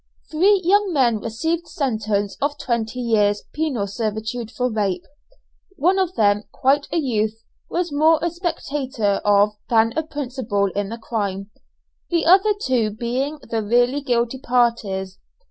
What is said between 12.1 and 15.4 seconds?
other two being the really guilty parties.